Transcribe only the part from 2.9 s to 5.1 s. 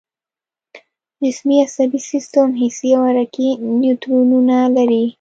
او حرکي نیورونونه لري